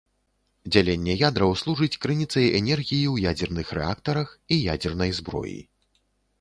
Дзяленне 0.73 1.13
ядраў 1.29 1.53
служыць 1.63 1.99
крыніцай 2.07 2.49
энергіі 2.61 3.05
ў 3.13 3.35
ядзерных 3.35 3.67
рэактарах 3.81 4.27
і 4.57 4.61
ядзернай 4.73 5.17
зброі. 5.23 5.59